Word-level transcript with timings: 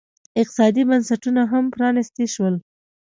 اقتصادي 0.41 0.83
بنسټونه 0.89 1.41
هم 1.51 1.63
پرانیستي 1.73 2.25
شول. 2.33 2.55